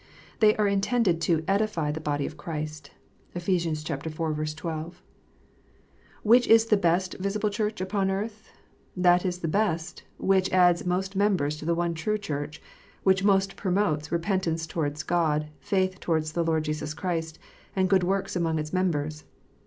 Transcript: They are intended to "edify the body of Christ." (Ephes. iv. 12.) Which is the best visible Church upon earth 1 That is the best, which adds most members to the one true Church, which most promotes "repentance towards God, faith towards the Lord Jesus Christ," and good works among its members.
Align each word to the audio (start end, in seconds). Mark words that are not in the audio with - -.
They 0.39 0.55
are 0.57 0.67
intended 0.67 1.21
to 1.21 1.43
"edify 1.47 1.91
the 1.91 1.99
body 2.01 2.25
of 2.25 2.35
Christ." 2.35 2.89
(Ephes. 3.35 3.65
iv. 3.67 4.15
12.) 4.55 5.01
Which 6.23 6.47
is 6.47 6.65
the 6.65 6.75
best 6.75 7.13
visible 7.19 7.51
Church 7.51 7.79
upon 7.79 8.09
earth 8.09 8.49
1 8.95 9.03
That 9.03 9.25
is 9.27 9.37
the 9.37 9.47
best, 9.47 10.01
which 10.17 10.49
adds 10.49 10.87
most 10.87 11.15
members 11.15 11.55
to 11.57 11.65
the 11.65 11.75
one 11.75 11.93
true 11.93 12.17
Church, 12.17 12.59
which 13.03 13.23
most 13.23 13.55
promotes 13.55 14.11
"repentance 14.11 14.65
towards 14.65 15.03
God, 15.03 15.49
faith 15.59 15.99
towards 15.99 16.31
the 16.31 16.43
Lord 16.43 16.63
Jesus 16.63 16.95
Christ," 16.95 17.37
and 17.75 17.87
good 17.87 18.03
works 18.03 18.35
among 18.35 18.57
its 18.57 18.73
members. 18.73 19.23